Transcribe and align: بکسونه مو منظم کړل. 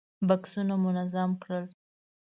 بکسونه 0.27 0.73
مو 0.81 0.89
منظم 0.93 1.31
کړل. 1.43 1.65